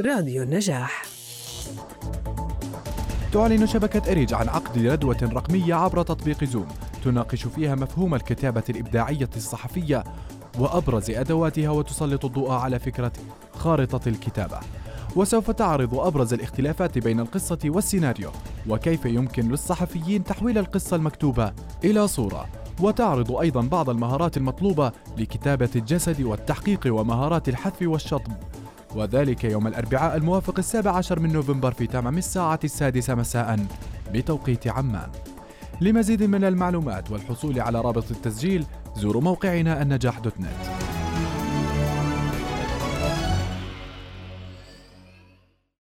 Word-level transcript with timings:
راديو 0.00 0.42
النجاح. 0.42 1.02
تعلن 3.32 3.66
شبكة 3.66 4.12
إريج 4.12 4.34
عن 4.34 4.48
عقد 4.48 4.78
ندوة 4.78 5.16
رقمية 5.22 5.74
عبر 5.74 6.02
تطبيق 6.02 6.44
زوم. 6.44 6.66
تناقش 7.04 7.46
فيها 7.46 7.74
مفهوم 7.74 8.14
الكتابة 8.14 8.62
الإبداعية 8.70 9.30
الصحفية 9.36 10.04
وأبرز 10.58 11.10
أدواتها 11.10 11.70
وتسلط 11.70 12.24
الضوء 12.24 12.50
على 12.50 12.78
فكرة 12.78 13.12
خارطة 13.52 14.08
الكتابة. 14.08 14.60
وسوف 15.16 15.50
تعرض 15.50 15.94
أبرز 15.94 16.34
الاختلافات 16.34 16.98
بين 16.98 17.20
القصة 17.20 17.58
والسيناريو. 17.64 18.30
وكيف 18.68 19.04
يمكن 19.04 19.48
للصحفيين 19.48 20.24
تحويل 20.24 20.58
القصة 20.58 20.96
المكتوبة 20.96 21.52
إلى 21.84 22.08
صورة. 22.08 22.48
وتعرض 22.80 23.32
أيضا 23.32 23.60
بعض 23.60 23.90
المهارات 23.90 24.36
المطلوبة 24.36 24.92
لكتابة 25.18 25.70
الجسد 25.76 26.22
والتحقيق 26.22 26.80
ومهارات 26.86 27.48
الحذف 27.48 27.82
والشطب. 27.82 28.32
وذلك 28.96 29.44
يوم 29.44 29.66
الأربعاء 29.66 30.16
الموافق 30.16 30.58
السابع 30.58 30.90
عشر 30.90 31.20
من 31.20 31.32
نوفمبر 31.32 31.72
في 31.72 31.86
تمام 31.86 32.18
الساعة 32.18 32.60
السادسة 32.64 33.14
مساء 33.14 33.66
بتوقيت 34.12 34.68
عمان. 34.68 35.10
لمزيد 35.80 36.22
من 36.22 36.44
المعلومات 36.44 37.10
والحصول 37.10 37.60
على 37.60 37.80
رابط 37.80 38.10
التسجيل 38.10 38.64
زوروا 38.96 39.22
موقعنا 39.22 39.82
النجاح 39.82 40.18
دوت 40.18 40.40
نت. 40.40 40.75